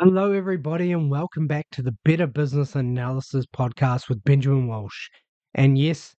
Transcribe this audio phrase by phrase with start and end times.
[0.00, 5.08] Hello, everybody, and welcome back to the Better Business Analysis podcast with Benjamin Walsh.
[5.54, 6.14] And yes,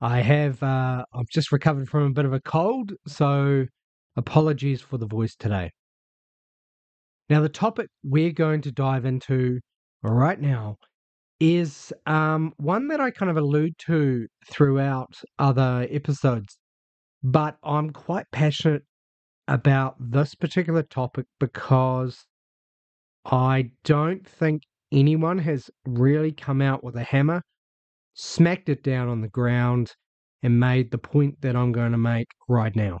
[0.00, 3.66] I have, uh, I've just recovered from a bit of a cold, so
[4.14, 5.72] apologies for the voice today.
[7.28, 9.58] Now, the topic we're going to dive into
[10.04, 10.76] right now
[11.40, 16.56] is um, one that I kind of allude to throughout other episodes,
[17.24, 18.84] but I'm quite passionate
[19.48, 22.24] about this particular topic because
[23.24, 27.42] I don't think anyone has really come out with a hammer,
[28.14, 29.92] smacked it down on the ground,
[30.42, 33.00] and made the point that I'm going to make right now.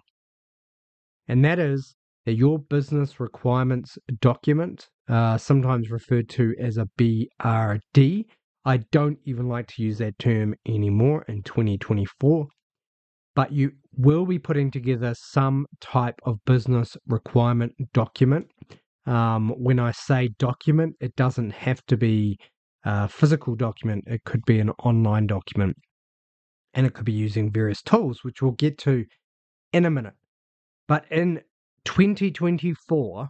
[1.28, 8.24] And that is that your business requirements document, uh, sometimes referred to as a BRD,
[8.64, 12.46] I don't even like to use that term anymore in 2024,
[13.34, 18.46] but you will be putting together some type of business requirement document
[19.06, 22.38] um, when I say document, it doesn't have to be
[22.84, 25.76] a physical document, it could be an online document.
[26.74, 29.04] And it could be using various tools, which we'll get to
[29.72, 30.14] in a minute.
[30.88, 31.40] But in
[31.84, 33.28] 2024,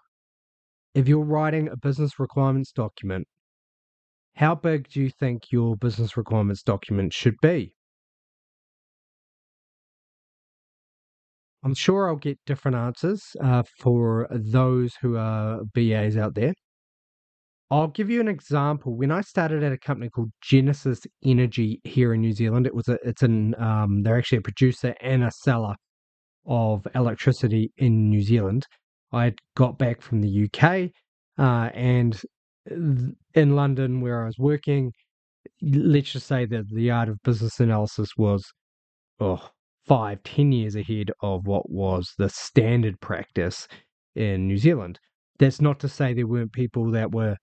[0.94, 3.26] if you're writing a business requirements document,
[4.36, 7.73] how big do you think your business requirements document should be?
[11.64, 16.52] I'm sure I'll get different answers uh, for those who are BAs out there.
[17.70, 18.94] I'll give you an example.
[18.96, 22.88] When I started at a company called Genesis Energy here in New Zealand, it was
[22.88, 25.74] a, it's an um, they're actually a producer and a seller
[26.46, 28.66] of electricity in New Zealand.
[29.12, 30.90] I got back from the UK
[31.38, 32.20] uh, and
[33.34, 34.92] in London where I was working.
[35.62, 38.44] Let's just say that the art of business analysis was
[39.20, 39.48] oh
[39.86, 43.68] five, ten years ahead of what was the standard practice
[44.14, 44.98] in New Zealand.
[45.38, 47.36] That's not to say there weren't people that were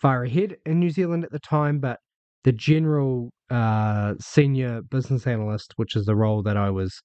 [0.00, 1.98] far ahead in New Zealand at the time, but
[2.44, 7.00] the general uh, senior business analyst, which is the role that I was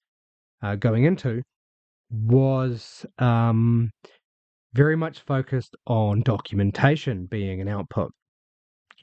[0.62, 1.42] uh, going into,
[2.10, 3.90] was um,
[4.74, 8.12] very much focused on documentation being an output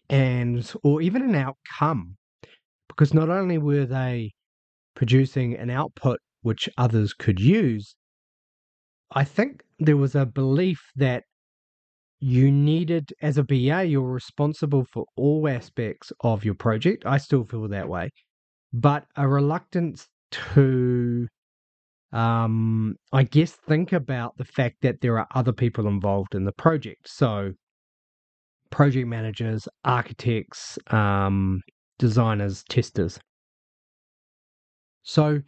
[0.10, 2.16] and or even an outcome
[2.90, 4.32] because not only were they
[4.96, 7.96] producing an output which others could use,
[9.14, 11.24] I think there was a belief that
[12.20, 17.04] you needed, as a BA, you're responsible for all aspects of your project.
[17.06, 18.12] I still feel that way,
[18.72, 20.08] but a reluctance
[20.54, 21.28] to,
[22.14, 26.54] um, I guess, think about the fact that there are other people involved in the
[26.54, 27.10] project.
[27.10, 27.54] So,
[28.70, 31.62] project managers, architects, um,
[31.98, 33.20] designers, testers.
[35.04, 35.42] So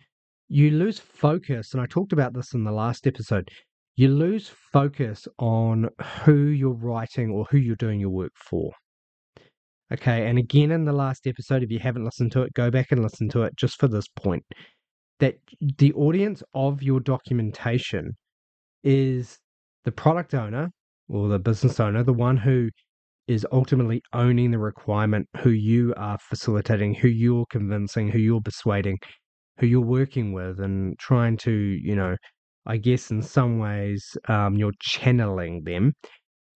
[0.50, 3.50] you lose focus, and I talked about this in the last episode.
[3.96, 5.90] You lose focus on
[6.24, 8.72] who you're writing or who you're doing your work for.
[9.92, 12.92] Okay, and again in the last episode, if you haven't listened to it, go back
[12.92, 14.44] and listen to it just for this point.
[15.20, 15.36] That
[15.78, 18.14] the audience of your documentation
[18.84, 19.38] is
[19.86, 20.72] the product owner
[21.08, 22.70] or the business owner, the one who
[23.28, 28.98] is ultimately owning the requirement, who you are facilitating, who you're convincing, who you're persuading,
[29.60, 32.16] who you're working with and trying to, you know,
[32.66, 35.94] I guess in some ways um, you're channeling them.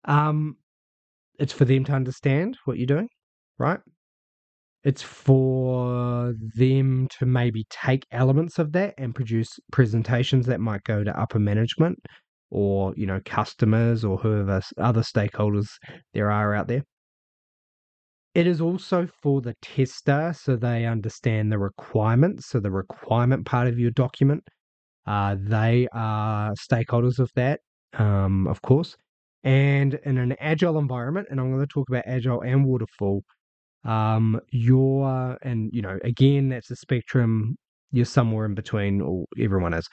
[0.06, 0.58] Um,
[1.40, 3.10] it's for them to understand what you're doing,
[3.60, 3.80] right?
[4.84, 11.04] It's for them to maybe take elements of that and produce presentations that might go
[11.04, 12.00] to upper management
[12.50, 15.68] or, you know, customers or whoever other stakeholders
[16.14, 16.84] there are out there.
[18.38, 22.46] It is also for the tester so they understand the requirements.
[22.46, 24.44] So, the requirement part of your document,
[25.08, 27.62] uh, they are stakeholders of that,
[27.94, 28.96] um, of course.
[29.44, 33.24] And in an agile environment, and I'm going to talk about agile and waterfall,
[33.86, 37.58] um, you're, and you know, again, that's a spectrum,
[37.92, 39.88] you're somewhere in between, or everyone is.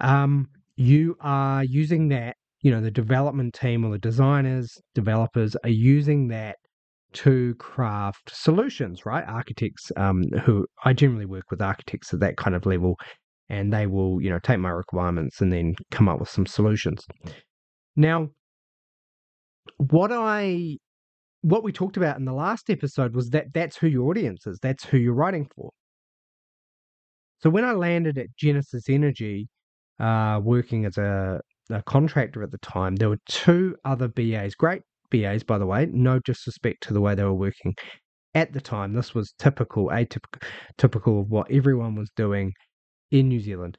[0.00, 5.70] Um, you are using that, you know, the development team or the designers, developers are
[5.70, 6.56] using that
[7.12, 9.24] to craft solutions, right?
[9.26, 12.96] Architects um, who I generally work with architects at that kind of level,
[13.48, 17.04] and they will, you know, take my requirements and then come up with some solutions.
[17.96, 18.28] Now,
[19.78, 20.76] what I
[21.42, 24.58] what we talked about in the last episode was that that's who your audience is.
[24.60, 25.70] That's who you're writing for.
[27.38, 29.48] So when I landed at Genesis Energy,
[30.00, 34.82] uh, working as a, a contractor at the time, there were two other BAs, great
[35.10, 37.74] BAs, by the way, no disrespect to the way they were working
[38.34, 38.94] at the time.
[38.94, 40.42] This was typical, atypical,
[40.78, 42.52] typical of what everyone was doing
[43.10, 43.78] in New Zealand,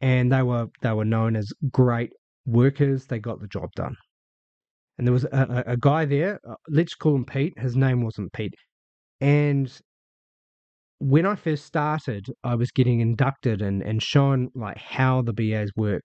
[0.00, 2.12] and they were they were known as great
[2.46, 3.06] workers.
[3.06, 3.96] They got the job done.
[4.98, 6.40] and there was a, a, guy there.
[6.48, 7.58] Uh, let's call him Pete.
[7.58, 8.54] His name wasn't Pete,
[9.20, 9.70] and
[10.98, 15.70] when I first started, I was getting inducted and, and shown like how the BAs
[15.76, 16.02] work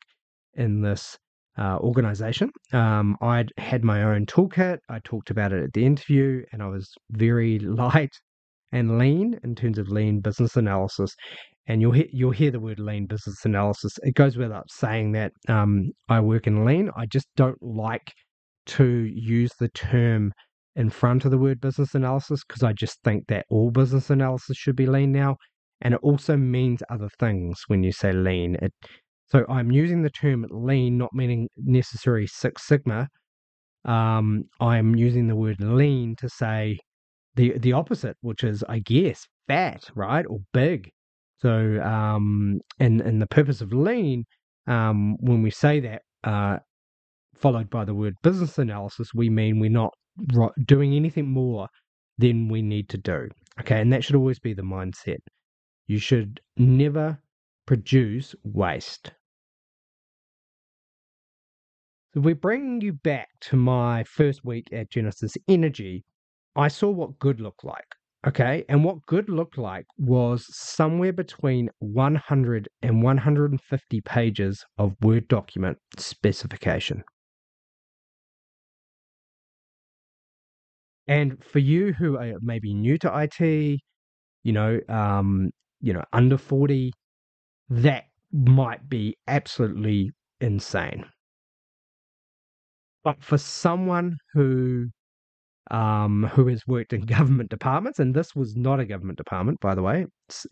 [0.56, 1.18] in this
[1.60, 2.50] uh, organization.
[2.72, 4.80] Um, I'd had my own toolkit.
[4.90, 8.14] I talked about it at the interview, and I was very light
[8.72, 11.14] and lean in terms of lean business analysis.
[11.68, 13.92] And you'll hear, you'll hear the word lean business analysis.
[14.04, 16.90] It goes without saying that um, I work in lean.
[16.96, 18.12] I just don't like
[18.68, 20.32] to use the term
[20.76, 24.56] in front of the word business analysis because I just think that all business analysis
[24.58, 25.36] should be lean now.
[25.82, 28.56] And it also means other things when you say lean.
[28.62, 28.74] It,
[29.32, 33.08] so I'm using the term lean, not meaning necessary Six Sigma.
[33.86, 36.78] Um, I'm using the word lean to say
[37.36, 40.90] the the opposite, which is, I guess, fat, right, or big.
[41.42, 44.26] So, um, and and the purpose of lean,
[44.68, 46.58] um, when we say that, uh,
[47.36, 49.94] followed by the word business analysis, we mean we're not
[50.66, 51.68] doing anything more
[52.18, 53.30] than we need to do.
[53.62, 55.20] Okay, and that should always be the mindset.
[55.88, 57.20] You should never
[57.66, 59.12] produce waste.
[62.14, 66.04] So we're bringing you back to my first week at Genesis Energy.
[66.56, 67.96] I saw what good looked like.
[68.28, 75.28] Okay, and what good looked like was somewhere between 100 and 150 pages of Word
[75.28, 77.04] document specification.
[81.08, 83.80] And for you who are maybe new to IT,
[84.44, 85.52] you know, um,
[85.82, 86.92] you know, under 40,
[87.70, 91.06] that might be absolutely insane.
[93.04, 94.88] But for someone who
[95.72, 99.76] um, who has worked in government departments, and this was not a government department, by
[99.76, 100.06] the way.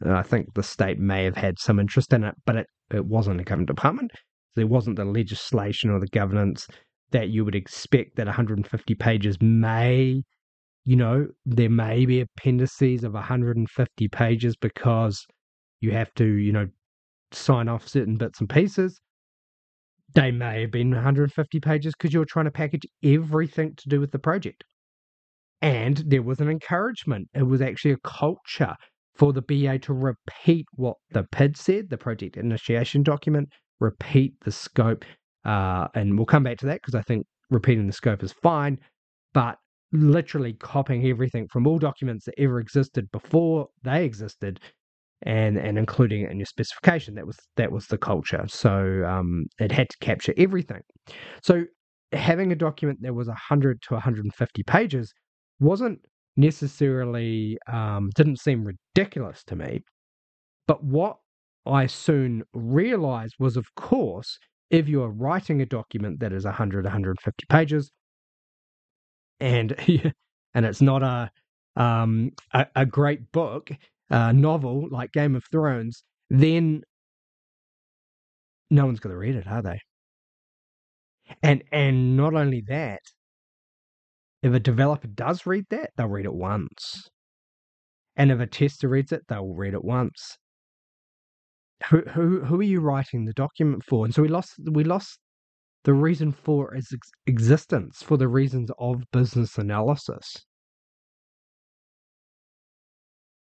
[0.06, 3.42] I think the state may have had some interest in it, but it, it wasn't
[3.42, 4.12] a government department.
[4.56, 6.68] There wasn't the legislation or the governance
[7.12, 10.22] that you would expect that 150 pages may
[10.88, 15.26] you know, there may be appendices of 150 pages because
[15.82, 16.66] you have to, you know,
[17.34, 18.98] sign off certain bits and pieces.
[20.18, 24.12] They may have been 150 pages because you're trying to package everything to do with
[24.12, 24.64] the project.
[25.62, 27.28] And there was an encouragement.
[27.36, 28.74] It was actually a culture
[29.14, 33.50] for the BA to repeat what the PID said, the project initiation document,
[33.80, 35.06] repeat the scope.
[35.46, 38.80] Uh, and we'll come back to that because I think repeating the scope is fine.
[39.36, 39.60] But
[39.92, 44.60] literally copying everything from all documents that ever existed before they existed
[45.24, 48.46] and and including it in your specification that was that was the culture.
[48.48, 50.82] So um, it had to capture everything.
[51.44, 51.66] So
[52.14, 55.14] having a document that was 100 to 150 pages
[55.60, 56.00] wasn't
[56.38, 59.84] necessarily um, didn't seem ridiculous to me.
[60.68, 61.18] But what
[61.66, 64.40] i soon realized was of course
[64.70, 67.92] if you are writing a document that is 100 150 pages
[69.40, 69.76] and
[70.54, 71.32] and it's not a
[71.76, 73.70] um a, a great book,
[74.10, 76.84] a novel like Game of Thrones, then
[78.70, 79.80] no one's going to read it, are they?
[81.44, 83.02] And and not only that,
[84.42, 87.10] if a developer does read that, they'll read it once.
[88.16, 90.38] And if a tester reads it, they'll read it once.
[91.90, 94.06] Who who who are you writing the document for?
[94.06, 95.20] And so we lost we lost
[95.84, 100.47] the reason for its ex- existence, for the reasons of business analysis.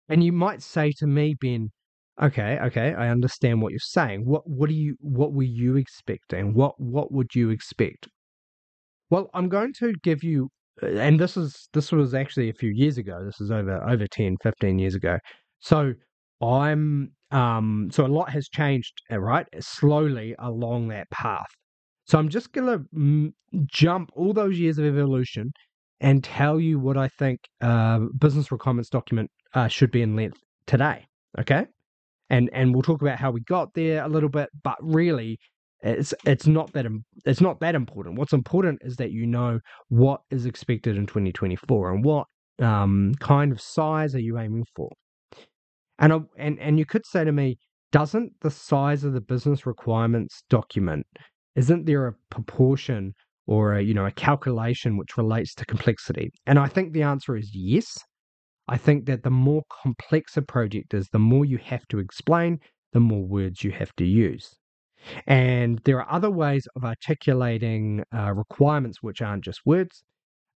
[0.09, 1.71] And you might say to me, Ben,
[2.23, 4.25] okay, okay, I understand what you're saying.
[4.25, 6.55] What what do you what were you expecting?
[6.55, 8.09] What what would you expect?
[9.11, 10.50] Well, I'm going to give you
[10.83, 13.25] uh, and this is this was actually a few years ago.
[13.25, 15.19] This is over over 10, 15 years ago.
[15.61, 15.95] So
[16.43, 19.47] I'm um so a lot has changed, uh, right?
[19.61, 21.49] Slowly along that path.
[22.05, 23.33] So I'm just going to
[23.67, 25.53] jump all those years of evolution
[26.00, 27.40] and tell you what I think
[28.19, 31.07] business requirements document uh, should be in length today.
[31.38, 31.67] Okay,
[32.31, 35.38] and and we'll talk about how we got there a little bit, but really.
[35.81, 36.87] It's it's not that
[37.25, 38.19] it's not that important.
[38.19, 42.26] What's important is that you know what is expected in 2024 and what
[42.61, 44.90] um, kind of size are you aiming for.
[46.00, 47.59] And I, and and you could say to me,
[47.93, 51.07] doesn't the size of the business requirements document
[51.57, 53.14] isn't there a proportion
[53.49, 56.31] or a you know a calculation which relates to complexity?
[56.47, 57.99] And I think the answer is yes.
[58.69, 62.61] I think that the more complex a project is, the more you have to explain,
[62.93, 64.55] the more words you have to use.
[65.26, 70.05] And there are other ways of articulating uh, requirements which aren't just words.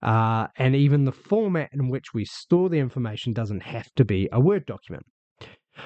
[0.03, 4.29] Uh, and even the format in which we store the information doesn't have to be
[4.33, 5.07] a Word document.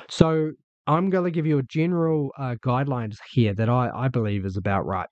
[0.09, 0.53] So
[0.87, 4.57] I'm going to give you a general uh, guidelines here that I, I believe is
[4.57, 5.09] about right.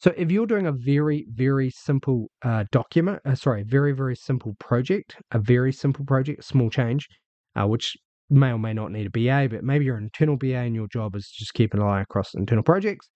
[0.00, 4.54] So if you're doing a very, very simple uh, document, uh, sorry, very, very simple
[4.60, 7.08] project, a very simple project, small change,
[7.56, 7.96] uh, which
[8.30, 10.86] may or may not need a BA, but maybe you're an internal BA and your
[10.86, 13.08] job is just keep an eye across internal projects.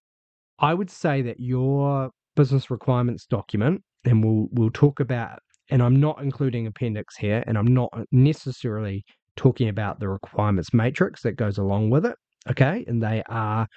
[0.58, 5.38] I would say that your business requirements document, and we'll we'll talk about,
[5.70, 9.04] and I'm not including appendix here, and I'm not necessarily
[9.36, 12.16] talking about the requirements matrix that goes along with it.
[12.50, 13.68] Okay, and they are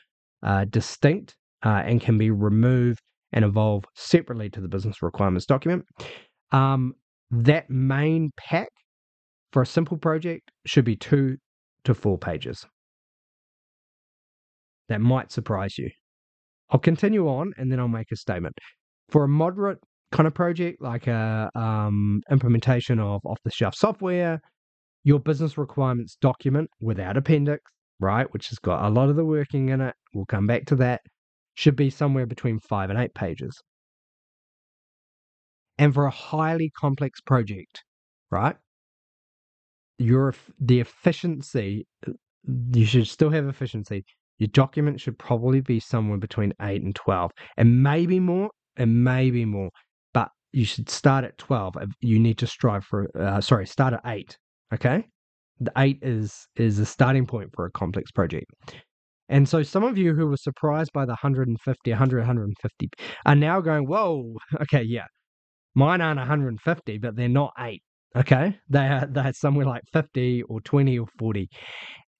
[0.41, 5.83] uh, distinct uh, and can be removed and evolve separately to the business requirements document.
[6.51, 6.93] Um,
[7.31, 8.69] that main pack
[9.51, 11.37] for a simple project should be two
[11.83, 12.65] to four pages.
[14.89, 15.89] That might surprise you.
[16.69, 18.57] I'll continue on and then I'll make a statement.
[19.09, 19.79] For a moderate
[20.11, 24.39] kind of project, like a um, implementation of off-the-shelf software,
[25.03, 27.61] your business requirements document without appendix,
[27.99, 30.75] right, which has got a lot of the working in it, we'll come back to
[30.75, 31.01] that,
[31.55, 33.59] should be somewhere between five and eight pages.
[35.77, 37.83] And for a highly complex project,
[38.31, 38.55] right,
[39.97, 41.85] your the efficiency
[42.73, 44.05] you should still have efficiency.
[44.37, 49.45] Your document should probably be somewhere between eight and twelve, and maybe more, and maybe
[49.45, 49.69] more.
[50.13, 51.75] But you should start at twelve.
[52.01, 53.09] You need to strive for.
[53.17, 54.37] Uh, sorry, start at eight.
[54.73, 55.05] Okay,
[55.59, 58.51] the eight is is a starting point for a complex project.
[59.29, 62.89] And so some of you who were surprised by the 150, 100, 150
[63.25, 65.05] are now going, whoa, okay, yeah,
[65.75, 67.81] mine aren't 150, but they're not eight.
[68.15, 71.49] Okay, they are they're somewhere like 50 or 20 or 40.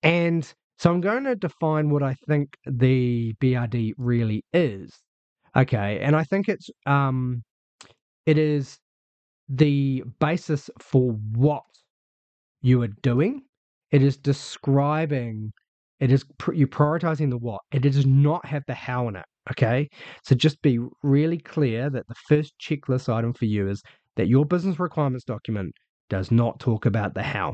[0.03, 4.91] And so I'm going to define what I think the BRD really is.
[5.55, 7.43] Okay, and I think it's um
[8.25, 8.77] it is
[9.47, 11.63] the basis for what
[12.62, 13.43] you are doing.
[13.91, 15.53] It is describing
[15.99, 17.61] it is pr- you prioritizing the what.
[17.71, 19.25] It does not have the how in it.
[19.51, 19.87] Okay,
[20.23, 23.81] so just be really clear that the first checklist item for you is
[24.15, 25.71] that your business requirements document
[26.09, 27.53] does not talk about the how.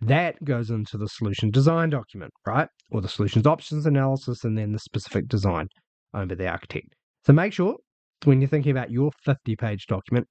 [0.00, 2.68] That goes into the solution design document, right?
[2.90, 5.68] Or the solutions options analysis and then the specific design
[6.14, 6.88] over the architect.
[7.26, 7.76] So make sure
[8.24, 10.26] when you're thinking about your 50 page document,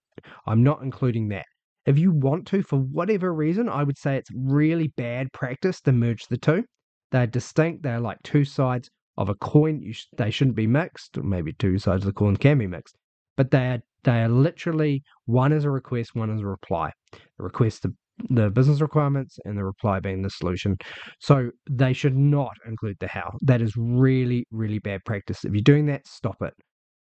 [0.47, 1.45] I'm not including that.
[1.85, 5.91] If you want to, for whatever reason, I would say it's really bad practice to
[5.91, 6.63] merge the two.
[7.11, 9.91] They're distinct, they're like two sides of a coin.
[9.91, 12.95] Sh- they shouldn't be mixed, maybe two sides of the coin can be mixed,
[13.35, 16.91] but they are they are literally one is a request, one is a reply.
[17.11, 17.93] The request the,
[18.29, 20.77] the business requirements and the reply being the solution.
[21.19, 23.33] So they should not include the how.
[23.41, 25.43] That is really, really bad practice.
[25.43, 26.53] If you're doing that, stop it.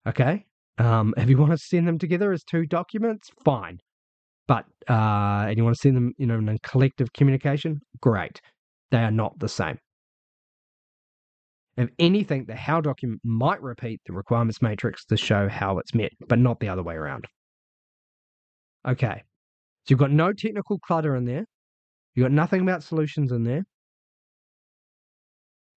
[0.06, 0.44] Okay?
[0.78, 3.78] Um, if you want to send them together as two documents, fine.
[4.49, 8.40] But uh, and you want to send them, you know, in a collective communication, great.
[8.90, 9.78] They are not the same.
[11.76, 16.12] If anything, the how document might repeat the requirements matrix to show how it's met,
[16.29, 17.26] but not the other way around.
[18.87, 19.23] Okay,
[19.85, 21.47] so you've got no technical clutter in there.
[22.14, 23.64] You've got nothing about solutions in there.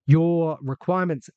[0.07, 1.29] Your requirements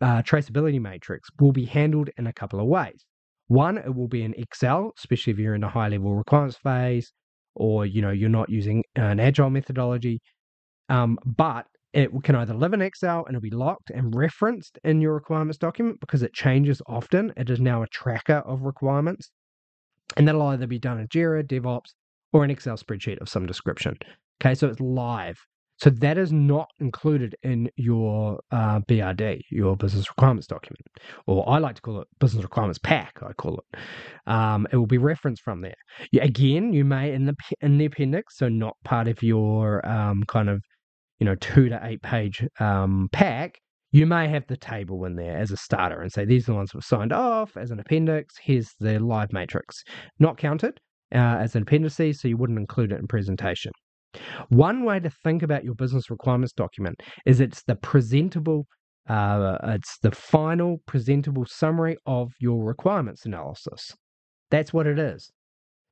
[0.00, 3.04] uh, traceability matrix will be handled in a couple of ways.
[3.48, 7.12] One, it will be in Excel, especially if you're in a high level requirements phase
[7.54, 10.20] or you know you're not using an agile methodology.
[10.88, 15.00] Um, but it can either live in Excel and it'll be locked and referenced in
[15.00, 17.32] your requirements document because it changes often.
[17.36, 19.30] It is now a tracker of requirements.
[20.16, 21.94] And that'll either be done in Jira, DevOps,
[22.32, 23.96] or an Excel spreadsheet of some description.
[24.40, 25.38] Okay, so it's live.
[25.78, 30.86] So that is not included in your uh, BRD, your business requirements document,
[31.26, 33.18] or I like to call it business requirements pack.
[33.20, 33.80] I call it.
[34.30, 35.74] Um, it will be referenced from there.
[36.20, 40.48] again, you may in the in the appendix, so not part of your um, kind
[40.48, 40.62] of
[41.22, 43.60] you know, two to eight page um, pack,
[43.92, 46.56] you may have the table in there as a starter and say these are the
[46.56, 48.34] ones that were signed off as an appendix.
[48.42, 49.84] Here's the live matrix,
[50.18, 50.80] not counted
[51.14, 53.70] uh, as an appendice, so you wouldn't include it in presentation.
[54.48, 58.66] One way to think about your business requirements document is it's the presentable,
[59.08, 63.94] uh, it's the final presentable summary of your requirements analysis.
[64.50, 65.30] That's what it is.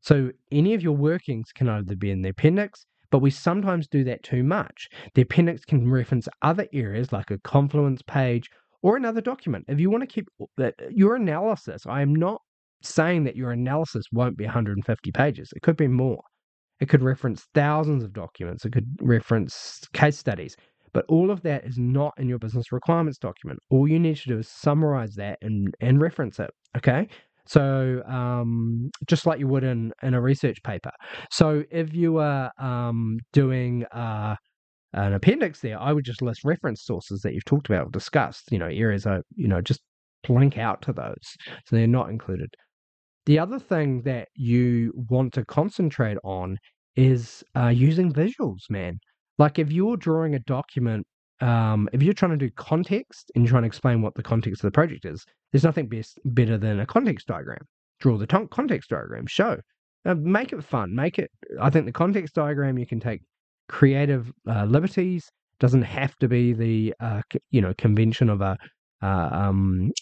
[0.00, 4.04] So any of your workings can either be in the appendix, but we sometimes do
[4.04, 4.88] that too much.
[5.14, 8.48] The appendix can reference other areas like a Confluence page
[8.82, 9.64] or another document.
[9.68, 12.40] If you want to keep uh, that uh, your analysis, I am not
[12.82, 15.52] saying that your analysis won't be 150 pages.
[15.54, 16.22] It could be more.
[16.80, 18.64] It could reference thousands of documents.
[18.64, 20.56] It could reference case studies.
[20.92, 23.60] But all of that is not in your business requirements document.
[23.68, 26.50] All you need to do is summarize that and, and reference it.
[26.76, 27.06] Okay.
[27.46, 30.90] So um, just like you would in, in a research paper.
[31.30, 34.36] So if you are um, doing uh,
[34.92, 38.50] an appendix there, I would just list reference sources that you've talked about or discussed,
[38.50, 39.80] you know, areas I, you know, just
[40.28, 41.36] link out to those.
[41.66, 42.50] So they're not included.
[43.26, 46.56] The other thing that you want to concentrate on
[46.96, 48.98] is uh, using visuals, man.
[49.38, 51.06] Like if you're drawing a document,
[51.40, 54.62] um, if you're trying to do context and you're trying to explain what the context
[54.62, 57.66] of the project is, there's nothing best better than a context diagram.
[58.00, 59.60] Draw the t- context diagram, show,
[60.04, 61.30] uh, make it fun, make it.
[61.60, 63.22] I think the context diagram you can take
[63.68, 65.30] creative uh, liberties.
[65.58, 67.20] Doesn't have to be the uh,
[67.50, 68.56] you know convention of a,
[69.02, 69.92] uh, um,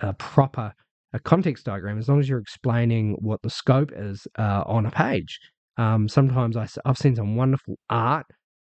[0.00, 0.72] a proper
[1.12, 4.90] a context diagram as long as you're explaining what the scope is uh, on a
[4.90, 5.40] page.
[5.76, 8.26] Um, sometimes I, have seen some wonderful art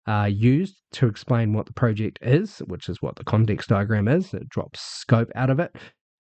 [0.07, 4.33] uh, used to explain what the project is, which is what the context diagram is.
[4.33, 5.75] It drops scope out of it.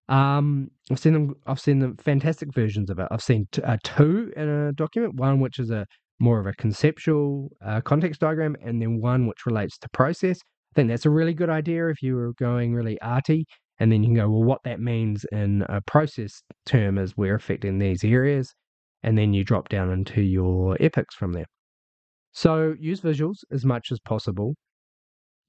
[0.09, 1.35] Um, I've seen them.
[1.45, 3.07] I've seen the fantastic versions of it.
[3.11, 5.15] I've seen t- uh, two in a document.
[5.15, 5.85] One which is a
[6.19, 10.37] more of a conceptual uh, context diagram, and then one which relates to process.
[10.37, 13.45] I think that's a really good idea if you were going really arty.
[13.79, 17.35] And then you can go, well, what that means in a process term is we're
[17.35, 18.53] affecting these areas.
[19.03, 21.45] And then you drop down into your epics from there.
[22.37, 24.53] So use visuals as much as possible.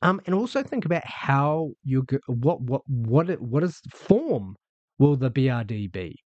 [0.00, 4.56] Um, and also think about how you what what what it, what is form
[4.98, 6.16] will the BRD be?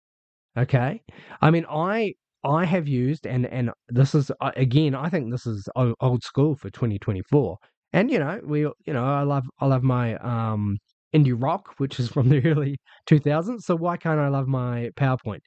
[0.57, 1.02] Okay,
[1.40, 2.14] I mean I
[2.45, 6.54] I have used and and this is uh, again I think this is old school
[6.54, 7.59] for 2024.
[7.92, 10.78] And you know we you know I love I love my um
[11.14, 13.66] indie rock, which is from the early 2000s.
[13.66, 15.40] So why can't I love my PowerPoint?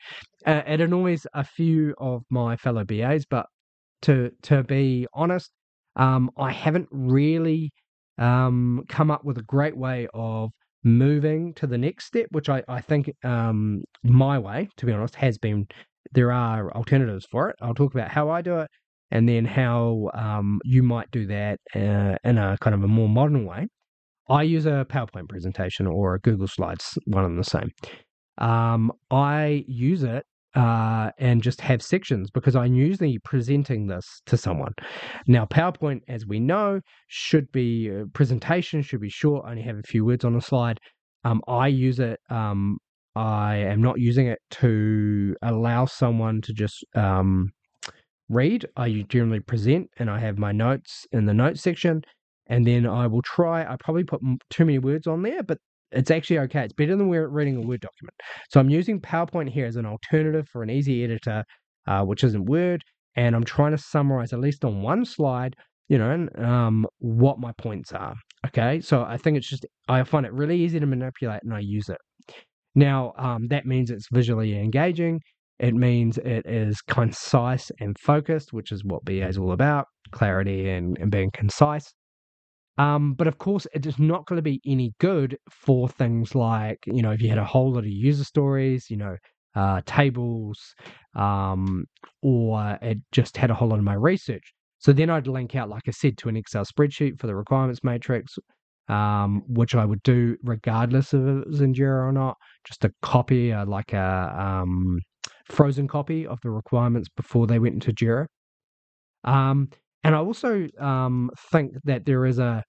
[0.46, 3.46] Uh, it annoys a few of my fellow BAs, but
[4.06, 5.52] to to be honest,
[5.96, 7.72] um, I haven't really
[8.18, 10.52] um, come up with a great way of
[10.84, 15.16] moving to the next step, which I, I think um, my way, to be honest,
[15.16, 15.68] has been
[16.12, 17.56] there are alternatives for it.
[17.62, 18.70] I'll talk about how I do it
[19.10, 23.10] and then how um, you might do that uh, in a kind of a more
[23.10, 23.68] modern way.
[24.30, 27.72] I use a PowerPoint presentation or a Google Slides, one and the same.
[28.38, 34.38] Um, I use it uh, and just have sections because I'm usually presenting this to
[34.38, 34.74] someone.
[35.28, 39.84] Now, PowerPoint, as we know, should be uh, presentation should be short, only have a
[39.84, 40.80] few words on a slide.
[41.26, 42.20] Um, I use it.
[42.30, 42.78] Um,
[43.16, 47.52] I am not using it to allow someone to just um,
[48.30, 48.66] read.
[48.78, 52.02] I generally present, and I have my notes in the notes section,
[52.48, 53.64] and then I will try.
[53.64, 55.58] I probably put too many words on there, but
[55.96, 56.64] it's actually okay.
[56.64, 58.14] It's better than reading a Word document.
[58.50, 61.44] So I'm using PowerPoint here as an alternative for an easy editor,
[61.88, 62.84] uh, which isn't Word,
[63.16, 65.56] and I'm trying to summarize at least on one slide,
[65.88, 68.16] you know, um, what my points are.
[68.48, 71.60] Okay, so I think it's just I find it really easy to manipulate, and I
[71.60, 71.98] use it.
[72.76, 75.22] Now um, that means it's visually engaging.
[75.58, 80.70] It means it is concise and focused, which is what BA is all about clarity
[80.70, 81.94] and, and being concise.
[82.78, 86.80] Um, but of course, it is not going to be any good for things like,
[86.86, 89.16] you know, if you had a whole lot of user stories, you know,
[89.56, 90.60] uh, tables,
[91.16, 91.86] um,
[92.22, 94.54] or it just had a whole lot of my research.
[94.80, 97.84] So then I'd link out, like I said, to an Excel spreadsheet for the requirements
[97.84, 98.36] matrix,
[98.90, 102.36] um, which I would do regardless of if it was in Jira or not.
[102.68, 105.00] Just a copy, uh, like a um,
[105.50, 108.26] frozen copy of the requirements before they went into Jira.
[109.24, 109.70] Um,
[110.06, 112.64] and I also um, think that there is a,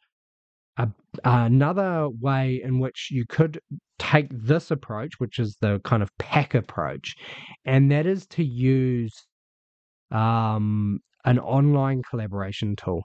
[0.78, 0.88] a
[1.22, 3.60] another way in which you could
[3.98, 7.14] take this approach, which is the kind of pack approach,
[7.66, 9.12] and that is to use
[10.10, 13.02] um, an online collaboration tool.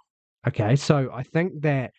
[0.48, 1.91] Okay, so I think that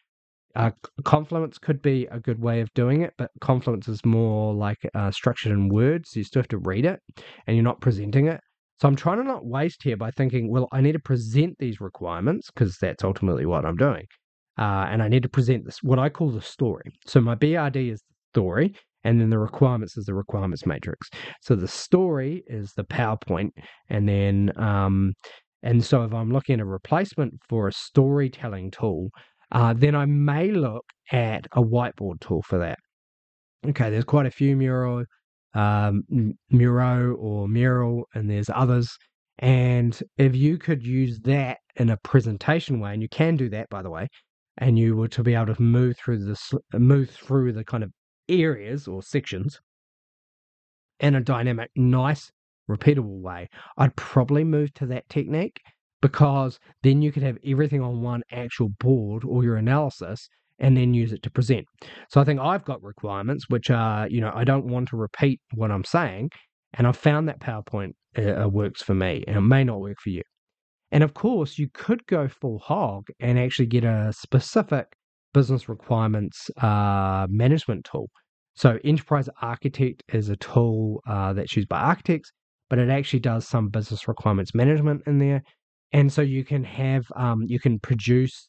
[0.57, 0.71] uh,
[1.05, 5.11] Confluence could be a good way of doing it, but Confluence is more like uh,
[5.11, 6.13] structured in words.
[6.13, 6.99] So you still have to read it,
[7.47, 8.41] and you're not presenting it.
[8.83, 11.81] So I'm trying to not waste here by thinking, well, I need to present these
[11.81, 14.07] requirements because that's ultimately what I'm doing.
[14.59, 16.91] Uh, and I need to present this, what I call the story.
[17.07, 21.09] So my BRD is the story, and then the requirements is the requirements matrix.
[21.43, 23.51] So the story is the PowerPoint,
[23.89, 25.13] and then, um,
[25.63, 29.11] and so if I'm looking at a replacement for a storytelling tool,
[29.53, 32.81] uh, then I may look at a whiteboard tool for that.
[33.65, 35.05] Okay, there's quite a few Miro
[35.55, 36.05] um,
[36.51, 38.97] Miro or Mural, and there's others.
[39.39, 43.69] And if you could use that in a presentation way, and you can do that,
[43.71, 44.09] by the way,
[44.59, 47.91] and you were to be able to move through the move through the kind of
[48.29, 49.61] areas or sections
[51.03, 52.31] in a dynamic, nice,
[52.71, 55.61] repeatable way, I'd probably move to that technique
[56.01, 60.29] because then you could have everything on one actual board or your analysis
[60.63, 61.67] and then use it to present.
[62.09, 65.41] So I think I've got requirements which are, you know, I don't want to repeat
[65.55, 66.31] what I'm saying.
[66.75, 69.99] And I've found that PowerPoint uh, uh, works for me and it may not work
[70.01, 70.23] for you.
[70.91, 74.87] And of course, you could go full hog and actually get a specific
[75.35, 78.09] business requirements uh, management tool.
[78.55, 82.31] So, Enterprise Architect is a tool uh, that's used by architects,
[82.69, 85.43] but it actually does some business requirements management in there.
[85.93, 88.49] And so you can have, um, you can produce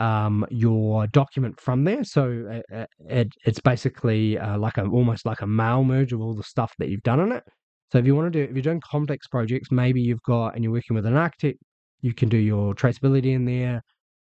[0.00, 2.04] um, your document from there.
[2.04, 6.12] So it, uh, uh, it it's basically uh, like a almost like a mail merge
[6.12, 7.44] of all the stuff that you've done on it.
[7.92, 10.64] So if you want to do, if you're doing complex projects, maybe you've got and
[10.64, 11.58] you're working with an architect,
[12.00, 13.82] you can do your traceability in there.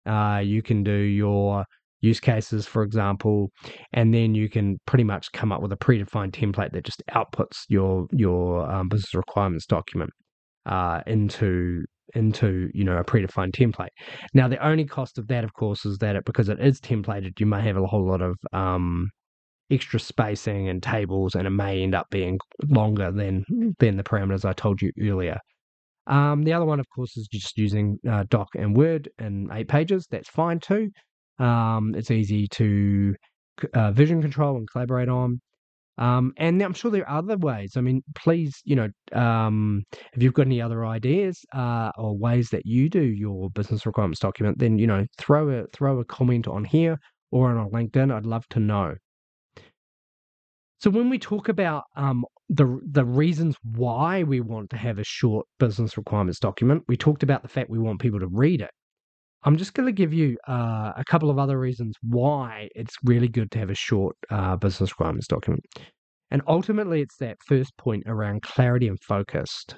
[0.07, 1.65] Uh, you can do your
[2.01, 3.51] use cases, for example,
[3.93, 7.65] and then you can pretty much come up with a predefined template that just outputs
[7.69, 10.11] your your um, business requirements document
[10.67, 13.89] uh, into into you know a predefined template.
[14.35, 17.39] Now the only cost of that, of course, is that it because it is templated,
[17.41, 19.11] you may have a whole lot of um,
[19.71, 23.45] extra spacing and tables, and it may end up being longer than
[23.79, 25.39] than the parameters I told you earlier.
[26.07, 29.69] Um, the other one, of course, is just using uh, Doc and Word in eight
[29.69, 30.07] pages.
[30.11, 30.91] That's fine too.
[31.39, 33.15] Um, it's easy to
[33.75, 35.41] uh, vision control and collaborate on.
[36.01, 37.73] Um, and I'm sure there are other ways.
[37.77, 39.83] I mean, please, you know, um,
[40.15, 44.19] if you've got any other ideas uh, or ways that you do your business requirements
[44.19, 46.99] document, then you know, throw a throw a comment on here
[47.31, 48.13] or on LinkedIn.
[48.13, 48.95] I'd love to know.
[50.79, 55.05] So when we talk about um, the the reasons why we want to have a
[55.05, 58.71] short business requirements document, we talked about the fact we want people to read it.
[59.43, 63.29] I'm just going to give you uh, a couple of other reasons why it's really
[63.29, 65.65] good to have a short uh, business requirements document.
[66.31, 69.77] And ultimately, it's that first point around clarity and focused.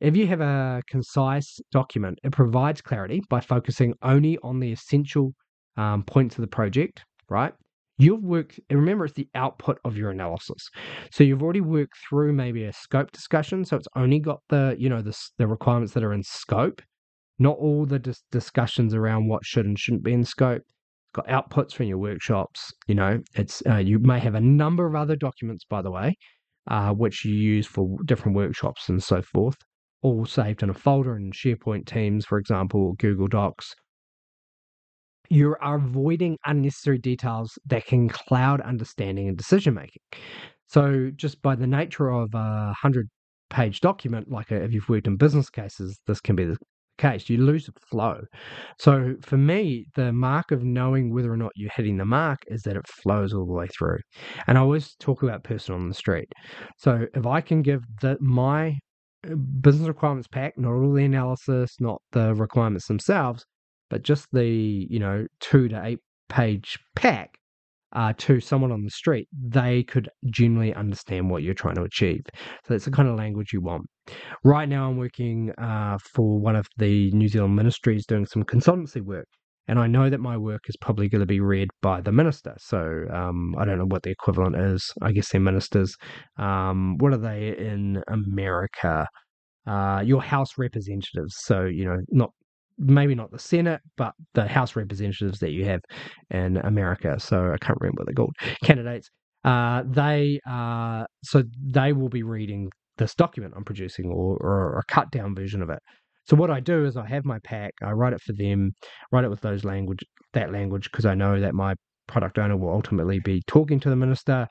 [0.00, 5.32] If you have a concise document, it provides clarity by focusing only on the essential
[5.76, 7.52] um, points of the project, right?
[7.96, 10.68] You've worked, and remember, it's the output of your analysis.
[11.10, 13.64] So you've already worked through maybe a scope discussion.
[13.64, 16.80] So it's only got the, you know, the, the requirements that are in scope
[17.38, 20.62] not all the dis- discussions around what should and shouldn't be in scope.
[21.14, 22.72] Got outputs from your workshops.
[22.86, 26.16] You know, it's uh, you may have a number of other documents, by the way,
[26.68, 29.56] uh, which you use for different workshops and so forth,
[30.02, 33.74] all saved in a folder in SharePoint Teams, for example, Google Docs.
[35.30, 40.02] You are avoiding unnecessary details that can cloud understanding and decision making.
[40.66, 43.08] So, just by the nature of a hundred
[43.50, 46.56] page document, like a, if you've worked in business cases, this can be the
[46.98, 48.20] case, you lose the flow.
[48.78, 52.62] So for me, the mark of knowing whether or not you're hitting the mark is
[52.62, 53.98] that it flows all the way through.
[54.46, 56.28] And I always talk about person on the street.
[56.76, 58.78] So if I can give the, my
[59.28, 63.44] uh, business requirements pack, not all the analysis, not the requirements themselves,
[63.90, 67.30] but just the, you know, two to eight page pack,
[67.92, 72.20] uh, to someone on the street, they could generally understand what you're trying to achieve.
[72.34, 73.86] So that's the kind of language you want.
[74.44, 79.02] Right now, I'm working uh, for one of the New Zealand ministries doing some consultancy
[79.02, 79.26] work.
[79.68, 82.54] And I know that my work is probably going to be read by the minister.
[82.58, 84.82] So um, I don't know what the equivalent is.
[85.02, 85.94] I guess they're ministers.
[86.38, 89.06] Um, what are they in America?
[89.66, 91.34] Uh, your House representatives.
[91.40, 92.30] So, you know, not
[92.78, 95.80] maybe not the Senate, but the House representatives that you have
[96.30, 97.20] in America.
[97.20, 98.34] So I can't remember what they're called.
[98.64, 99.10] Candidates.
[99.44, 104.92] Uh, they uh, so they will be reading this document I'm producing or, or a
[104.92, 105.80] cut down version of it.
[106.26, 108.72] So what I do is I have my pack, I write it for them,
[109.10, 110.00] write it with those language
[110.34, 111.74] that language because I know that my
[112.06, 114.46] product owner will ultimately be talking to the minister.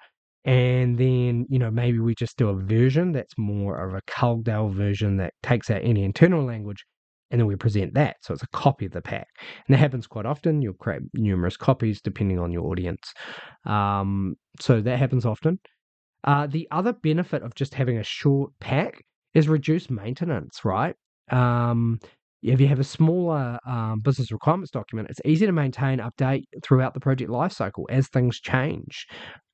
[0.46, 4.74] And then, you know, maybe we just do a version that's more of a Caldell
[4.74, 6.84] version that takes out any internal language
[7.30, 8.16] and then we present that.
[8.22, 9.28] So it's a copy of the pack.
[9.68, 10.62] And that happens quite often.
[10.62, 13.02] You'll create numerous copies depending on your audience.
[13.66, 15.60] Um, so that happens often.
[16.28, 19.02] Uh, the other benefit of just having a short pack
[19.34, 20.94] is reduced maintenance, right?
[21.32, 22.00] Um,
[22.44, 26.94] if you have a smaller um, business requirements document, it's easy to maintain, update throughout
[26.94, 29.08] the project lifecycle as things change.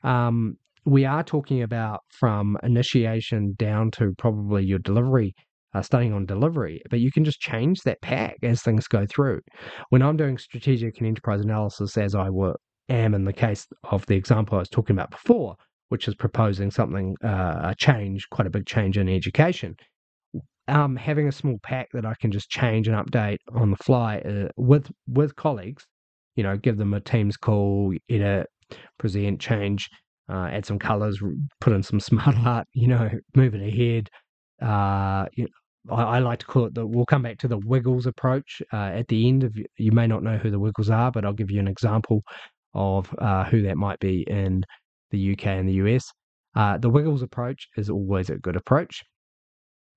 [0.03, 5.35] Um, we are talking about from initiation down to probably your delivery
[5.73, 9.41] uh, studying on delivery, but you can just change that pack as things go through.
[9.89, 12.55] When I'm doing strategic and enterprise analysis, as I were,
[12.89, 15.55] am in the case of the example I was talking about before,
[15.93, 19.75] which is proposing something, uh, a change, quite a big change in education.
[20.67, 24.17] Um, having a small pack that I can just change and update on the fly
[24.17, 25.85] uh, with with colleagues,
[26.35, 28.47] you know, give them a Teams call, edit,
[28.97, 29.87] present, change,
[30.31, 31.21] uh, add some colors,
[31.61, 34.09] put in some smart art, you know, move it ahead.
[34.67, 36.87] Uh, you know, I, I, like to call it the.
[36.87, 39.43] We'll come back to the Wiggles approach uh, at the end.
[39.43, 42.23] Of you may not know who the Wiggles are, but I'll give you an example
[42.73, 44.63] of uh, who that might be in
[45.13, 46.11] the UK and the US.
[46.55, 49.03] Uh, the Wiggles approach is always a good approach.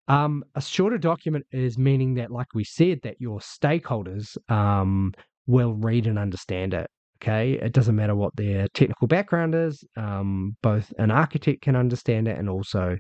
[0.09, 5.13] Um, a shorter document is meaning that, like we said, that your stakeholders um,
[5.49, 6.89] will read and understand it.
[7.21, 12.29] Okay, it doesn't matter what their technical background is, um, both an architect can understand
[12.29, 12.99] it and also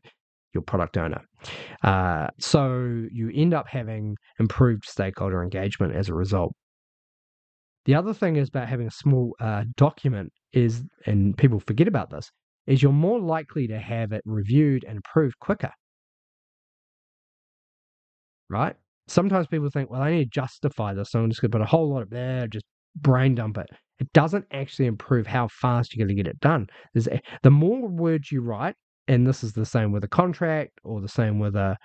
[0.55, 1.21] your product owner.
[1.85, 6.55] Uh, so you end up having improved stakeholder engagement as a result.
[7.85, 12.11] The other thing is about having a small uh, document is, and people forget about
[12.11, 12.31] this,
[12.67, 15.71] is you're more likely to have it reviewed and approved quicker.
[18.49, 18.75] Right?
[19.09, 21.63] Sometimes people think, well, I need to justify this, so I'm just going to put
[21.63, 22.65] a whole lot of there, just
[22.97, 23.69] brain dump it.
[23.99, 26.67] It doesn't actually improve how fast you're going to get it done.
[26.93, 27.09] There's,
[27.43, 28.75] the more words you write,
[29.09, 31.77] and this is the same with a contract or the same with a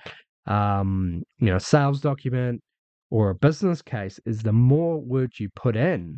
[0.47, 2.61] um, you know sales document
[3.11, 6.17] or a business case, is the more words you put in,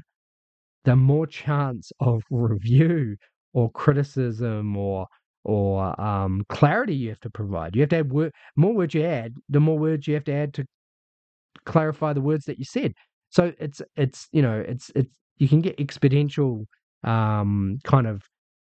[0.86, 3.16] the more chance of review
[3.54, 5.08] or criticism or
[5.46, 7.76] or um, clarity you have to provide.
[7.76, 8.12] You have to add
[8.56, 10.66] more words you add, the more words you have to add to
[11.66, 12.94] clarify the words that you said.
[13.30, 16.66] So it's it's you know it's it's you can get exponential
[17.04, 18.22] um, kind of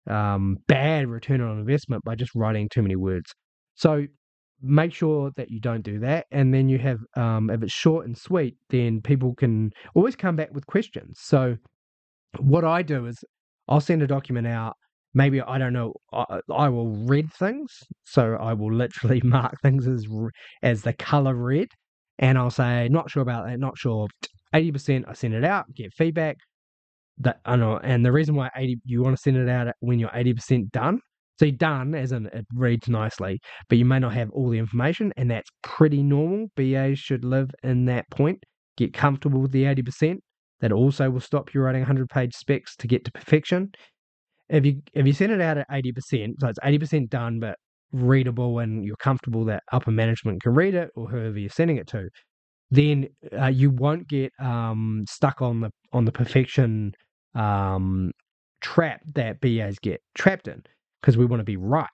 [0.09, 3.35] um, bad return on investment by just writing too many words.
[3.75, 4.07] So
[4.61, 6.27] make sure that you don't do that.
[6.31, 10.37] And then you have, um, if it's short and sweet, then people can always come
[10.37, 11.19] back with questions.
[11.21, 11.57] So
[12.39, 13.19] what I do is
[13.69, 14.75] I'll send a document out.
[15.15, 15.95] Maybe I don't know.
[16.13, 17.73] I, I will read things,
[18.05, 20.07] so I will literally mark things as
[20.63, 21.69] as the color red,
[22.19, 24.09] and I'll say not sure about that, not sure.
[24.55, 26.37] Eighty percent, I send it out, get feedback
[27.21, 29.99] that I know, and the reason why 80 you want to send it out when
[29.99, 31.01] you're 80% done.
[31.41, 35.13] See, done as in it reads nicely, but you may not have all the information,
[35.17, 36.49] and that's pretty normal.
[36.57, 38.43] BAs should live in that point,
[38.77, 40.19] get comfortable with the 80%.
[40.61, 43.71] That also will stop you writing 100 page specs to get to perfection.
[44.49, 47.57] If you if you send it out at 80%, so it's 80% done, but
[47.93, 51.87] readable, and you're comfortable that upper management can read it, or whoever you're sending it
[51.89, 52.09] to,
[52.71, 56.93] then uh, you won't get um, stuck on the on the perfection
[57.35, 58.11] um,
[58.61, 60.63] trap that BAs get trapped in
[61.01, 61.89] because we want to be right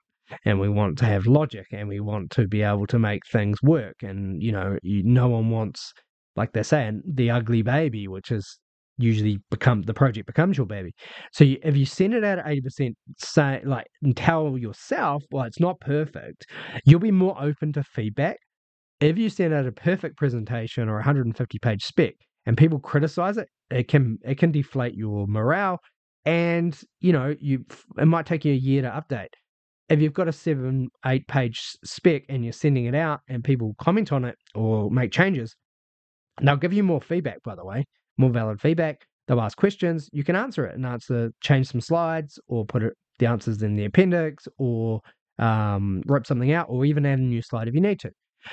[0.45, 3.61] and we want to have logic and we want to be able to make things
[3.61, 3.95] work.
[4.01, 5.93] And, you know, you, no one wants,
[6.35, 8.59] like they're saying, the ugly baby, which is
[8.97, 10.93] usually become the project becomes your baby.
[11.31, 15.45] So you, if you send it out at 80%, say like and tell yourself, well,
[15.45, 16.45] it's not perfect,
[16.85, 18.37] you'll be more open to feedback.
[19.01, 22.13] If you send out a perfect presentation or a 150 page spec
[22.45, 25.79] and people criticize it, it can it can deflate your morale,
[26.23, 27.65] and you know you
[27.97, 29.29] it might take you a year to update.
[29.89, 33.75] If you've got a seven eight page spec and you're sending it out and people
[33.79, 35.55] comment on it or make changes,
[36.41, 37.43] they'll give you more feedback.
[37.43, 37.85] By the way,
[38.17, 39.05] more valid feedback.
[39.27, 40.09] They'll ask questions.
[40.13, 43.75] You can answer it and answer, change some slides or put it, the answers in
[43.75, 45.01] the appendix or
[45.39, 48.11] um, rip something out or even add a new slide if you need to.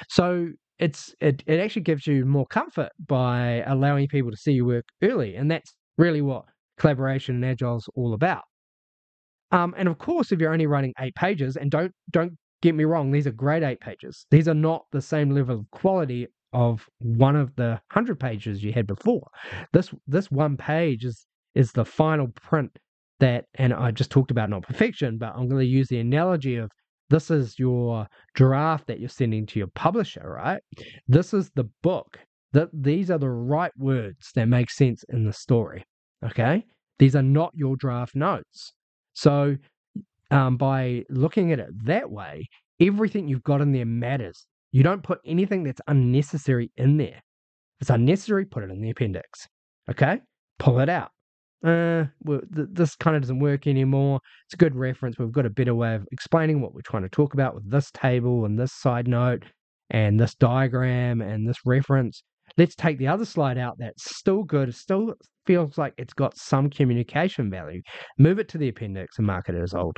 [0.09, 0.49] So
[0.83, 4.85] it's it, it actually gives you more comfort by allowing people to see your work
[5.03, 6.45] early and that's really what
[6.79, 8.43] collaboration and agile is all about
[9.53, 12.85] um, and of course if you're only writing eight pages and don't don't get me
[12.85, 16.87] wrong these are great eight pages these are not the same level of quality of
[16.99, 19.27] one of the hundred pages you had before
[19.73, 22.79] this this one page is is the final print
[23.21, 26.57] that and i just talked about not perfection but i'm going to use the analogy
[26.57, 26.71] of
[27.13, 30.63] this is your draft that you're sending to your publisher, right?
[31.07, 32.19] This is the book.
[32.53, 35.85] That these are the right words that make sense in the story.
[36.25, 36.65] Okay,
[36.99, 38.73] these are not your draft notes.
[39.13, 39.57] So,
[40.31, 42.49] um, by looking at it that way,
[42.81, 44.47] everything you've got in there matters.
[44.73, 47.23] You don't put anything that's unnecessary in there.
[47.79, 49.47] If it's unnecessary, put it in the appendix.
[49.89, 50.21] Okay,
[50.59, 51.11] pull it out
[51.65, 54.21] uh, well, th- this kind of doesn't work anymore.
[54.47, 55.19] It's a good reference.
[55.19, 57.91] We've got a better way of explaining what we're trying to talk about with this
[57.93, 59.45] table and this side note
[59.91, 62.23] and this diagram and this reference.
[62.57, 64.75] Let's take the other slide out that's still good.
[64.75, 65.15] Still
[65.47, 67.83] feels like it's got some communication value.
[68.19, 69.97] Move it to the appendix and mark it as old.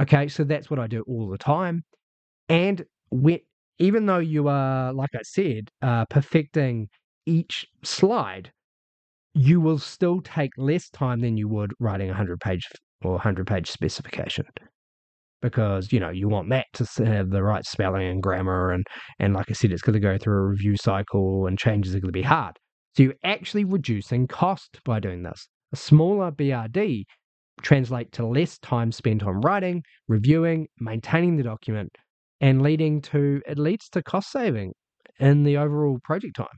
[0.00, 1.82] Okay, so that's what I do all the time.
[2.48, 3.44] And we,
[3.80, 6.88] even though you are, like I said, uh, perfecting
[7.24, 8.52] each slide,
[9.34, 12.68] you will still take less time than you would writing a 100 page
[13.02, 14.44] or 100 page specification.
[15.40, 18.86] Because you know you want that to have the right spelling and grammar and
[19.18, 22.00] and like i said it's going to go through a review cycle and changes are
[22.00, 22.58] going to be hard.
[22.94, 25.48] So you're actually reducing cost by doing this.
[25.72, 27.04] A smaller brd
[27.62, 31.90] translate to less time spent on writing reviewing maintaining the document
[32.40, 34.72] and leading to it leads to cost saving
[35.18, 36.48] in the overall project time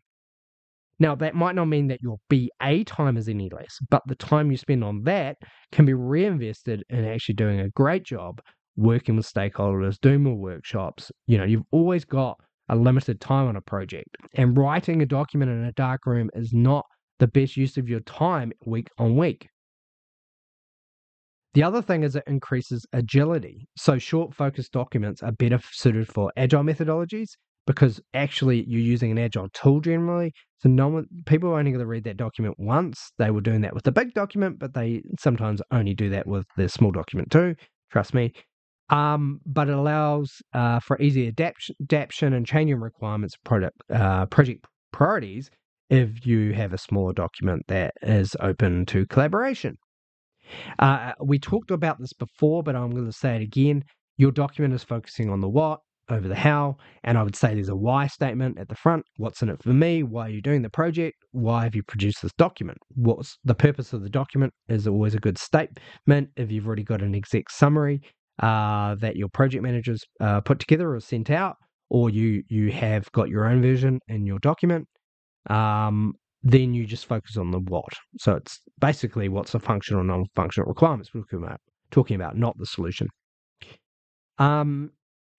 [1.02, 4.52] now, that might not mean that your BA time is any less, but the time
[4.52, 5.36] you spend on that
[5.72, 8.40] can be reinvested in actually doing a great job
[8.76, 11.10] working with stakeholders, doing more workshops.
[11.26, 15.50] You know, you've always got a limited time on a project, and writing a document
[15.50, 16.86] in a dark room is not
[17.18, 19.48] the best use of your time week on week.
[21.54, 23.66] The other thing is it increases agility.
[23.76, 27.30] So short focused documents are better suited for agile methodologies
[27.66, 30.32] because actually you're using an agile tool generally.
[30.58, 33.12] So no one, people are only going to read that document once.
[33.18, 36.46] They were doing that with the big document, but they sometimes only do that with
[36.56, 37.54] the small document too.
[37.90, 38.32] Trust me.
[38.88, 45.50] Um, but it allows uh, for easy adaptation, and changing requirements, product uh, project priorities
[45.88, 49.76] if you have a smaller document that is open to collaboration.
[50.78, 53.84] Uh, we talked about this before, but I'm going to say it again.
[54.16, 57.68] Your document is focusing on the what over the how, and I would say there's
[57.68, 59.04] a why statement at the front.
[59.16, 60.02] What's in it for me?
[60.02, 61.16] Why are you doing the project?
[61.30, 62.78] Why have you produced this document?
[62.94, 64.52] What's the purpose of the document?
[64.68, 66.28] Is always a good statement.
[66.36, 68.02] If you've already got an exec summary
[68.40, 71.56] uh, that your project managers uh, put together or sent out,
[71.88, 74.88] or you you have got your own version in your document,
[75.48, 77.92] um, then you just focus on the what.
[78.18, 82.56] So it's basically what's the functional or non-functional requirements we're talking about, talking about, not
[82.58, 83.08] the solution.
[84.38, 84.90] Um,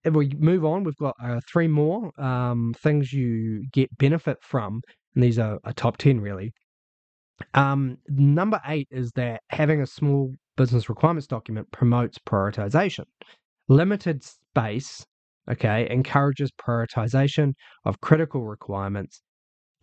[0.03, 4.81] if we move on, we've got uh, three more um, things you get benefit from,
[5.15, 6.53] and these are a top 10 really.
[7.53, 13.05] Um, number eight is that having a small business requirements document promotes prioritization.
[13.67, 15.05] Limited space,
[15.49, 17.53] okay, encourages prioritization
[17.85, 19.21] of critical requirements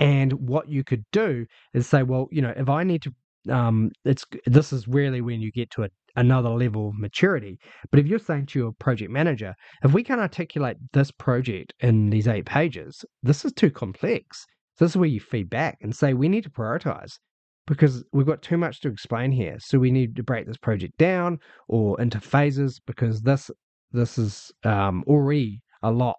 [0.00, 3.12] and what you could do is say, well, you know, if I need to,
[3.54, 7.58] um, it's this is really when you get to a, another level of maturity.
[7.90, 12.08] But if you're saying to your project manager, if we can articulate this project in
[12.08, 14.46] these eight pages, this is too complex.
[14.76, 17.18] So this is where you feed back and say we need to prioritize
[17.66, 19.58] because we've got too much to explain here.
[19.60, 23.50] So we need to break this project down or into phases because this
[23.92, 26.16] this is um, already a lot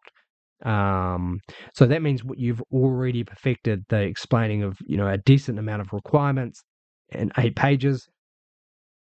[0.64, 1.40] um,
[1.74, 5.82] so that means what you've already perfected the explaining of you know a decent amount
[5.82, 6.62] of requirements
[7.10, 8.08] in eight pages.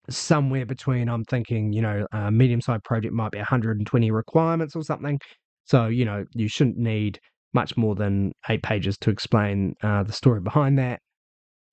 [0.09, 5.19] Somewhere between, I'm thinking, you know, a medium-sized project might be 120 requirements or something.
[5.64, 7.19] So you know, you shouldn't need
[7.53, 11.01] much more than eight pages to explain uh, the story behind that.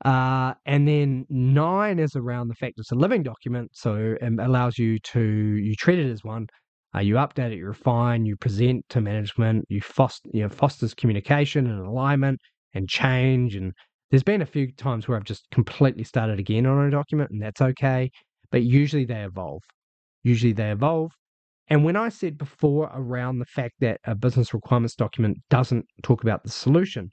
[0.06, 4.78] Uh, and then nine is around the fact it's a living document, so it allows
[4.78, 6.48] you to you treat it as one,
[6.96, 10.94] uh, you update it, you refine, you present to management, you foster, you know, fosters
[10.94, 12.40] communication and alignment
[12.74, 13.56] and change.
[13.56, 13.74] And
[14.12, 17.42] there's been a few times where I've just completely started again on a document, and
[17.42, 18.12] that's okay.
[18.52, 19.64] But usually they evolve.
[20.24, 21.12] Usually they evolve.
[21.68, 26.22] And when I said before around the fact that a business requirements document doesn't talk
[26.22, 27.12] about the solution,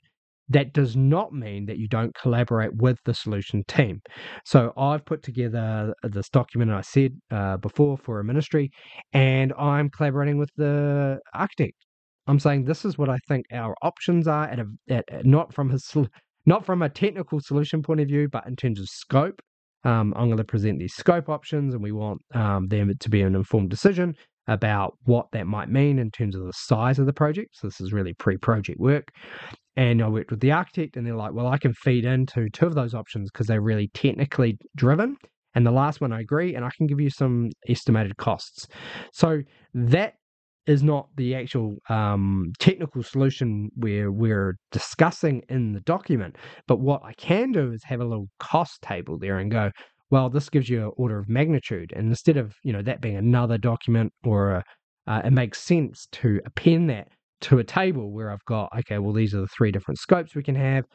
[0.51, 4.01] that does not mean that you don't collaborate with the solution team.
[4.45, 8.71] So I've put together this document I said uh, before for a ministry,
[9.13, 11.75] and I'm collaborating with the architect.
[12.27, 15.69] I'm saying this is what I think our options are at a at, not from
[15.69, 15.91] his
[16.45, 19.41] not from a technical solution point of view, but in terms of scope.
[19.83, 23.21] Um, I'm going to present these scope options, and we want um, them to be
[23.23, 24.15] an informed decision
[24.47, 27.49] about what that might mean in terms of the size of the project.
[27.53, 29.09] So this is really pre-project work.
[29.75, 32.65] And I worked with the architect, and they're like, well, I can feed into two
[32.65, 35.15] of those options because they're really technically driven.
[35.55, 38.67] And the last one, I agree, and I can give you some estimated costs.
[39.13, 39.41] So
[39.73, 40.15] that
[40.67, 46.37] is not the actual um, technical solution where we're discussing in the document.
[46.67, 49.71] But what I can do is have a little cost table there and go,
[50.11, 51.93] well, this gives you an order of magnitude.
[51.95, 54.63] And instead of you know that being another document or a,
[55.07, 57.07] uh, it makes sense to append that
[57.41, 60.43] to a table where I've got, okay, well, these are the three different scopes we
[60.43, 60.85] can have.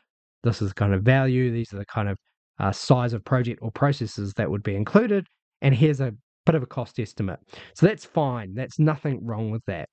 [0.42, 1.50] This is the kind of value.
[1.50, 2.16] These are the kind of
[2.58, 5.26] uh, size of project or processes that would be included.
[5.62, 6.12] And here's a
[6.44, 7.40] bit of a cost estimate.
[7.74, 8.54] So that's fine.
[8.54, 9.88] That's nothing wrong with that.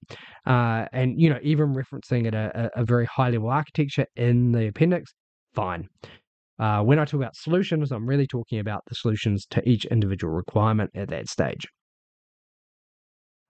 [0.45, 4.67] Uh, and, you know, even referencing at a, a, very high level architecture in the
[4.67, 5.11] appendix,
[5.55, 5.87] fine.
[6.59, 10.33] Uh, when I talk about solutions, I'm really talking about the solutions to each individual
[10.33, 11.65] requirement at that stage.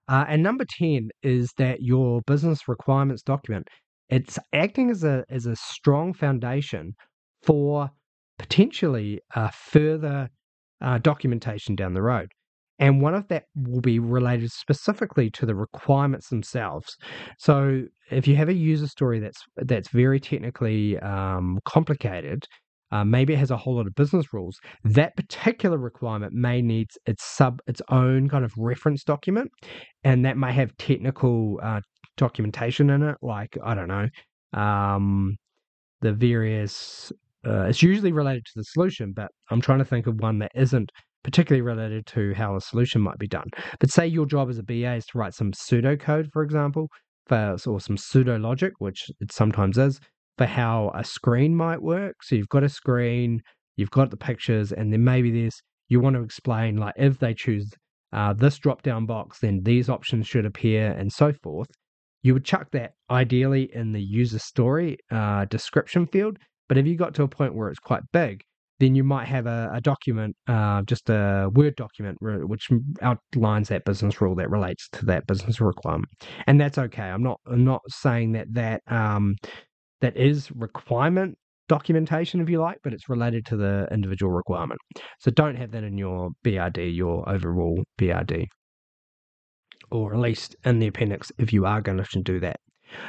[0.08, 3.68] Uh, and number 10 is that your business requirements document,
[4.10, 6.94] it's acting as a, as a strong foundation
[7.42, 7.90] for
[8.38, 10.28] potentially uh, further
[10.80, 12.28] uh, documentation down the road.
[12.78, 16.96] And one of that will be related specifically to the requirements themselves.
[17.38, 22.46] So if you have a user story that's that's very technically um, complicated,
[22.92, 24.58] uh, maybe it has a whole lot of business rules.
[24.84, 29.50] That particular requirement may need its sub its own kind of reference document,
[30.04, 31.80] and that may have technical uh,
[32.16, 33.16] documentation in it.
[33.22, 34.08] Like I don't know,
[34.58, 35.36] um,
[36.00, 37.12] the various.
[37.46, 40.50] Uh, it's usually related to the solution, but I'm trying to think of one that
[40.54, 40.90] isn't
[41.24, 43.48] particularly related to how a solution might be done.
[43.80, 46.88] But say your job as a BA is to write some pseudocode, for example,
[47.26, 50.00] for, or some pseudo logic, which it sometimes is,
[50.38, 52.16] for how a screen might work.
[52.22, 53.40] So you've got a screen,
[53.76, 57.34] you've got the pictures, and then maybe there's you want to explain, like, if they
[57.34, 57.70] choose
[58.12, 61.68] uh, this drop down box, then these options should appear, and so forth.
[62.22, 66.38] You would chuck that ideally in the user story uh, description field.
[66.68, 68.40] But if you got to a point where it's quite big,
[68.80, 72.70] then you might have a, a document, uh, just a Word document, which
[73.02, 76.08] outlines that business rule that relates to that business requirement,
[76.46, 77.02] and that's okay.
[77.02, 79.36] I'm not I'm not saying that that um,
[80.04, 84.78] that is requirement documentation, if you like, but it's related to the individual requirement.
[85.18, 88.48] So don't have that in your BRD, your overall BRD,
[89.90, 92.60] or at least in the appendix if you are going to do that.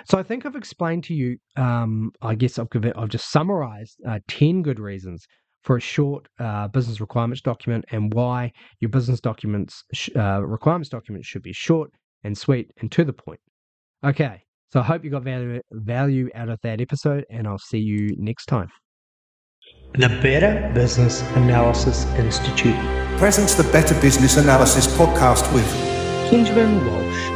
[0.06, 1.38] So I think I've explained to you.
[1.58, 5.26] Um, I guess I've given, I've just summarized uh, ten good reasons
[5.64, 10.88] for a short uh, business requirements document and why your business documents sh- uh, requirements
[10.88, 11.92] document should be short
[12.24, 13.40] and sweet and to the point.
[14.06, 17.80] Okay, so I hope you got value value out of that episode, and I'll see
[17.80, 18.70] you next time.
[19.94, 22.76] The Better Business Analysis Institute
[23.18, 25.66] presents the Better Business Analysis podcast with
[26.30, 27.35] Benjamin Walsh